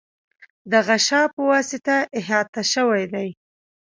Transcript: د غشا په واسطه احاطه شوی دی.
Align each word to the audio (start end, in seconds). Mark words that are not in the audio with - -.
د 0.71 0.73
غشا 0.87 1.21
په 1.33 1.41
واسطه 1.51 1.95
احاطه 2.19 2.61
شوی 2.73 3.03
دی. 3.13 3.29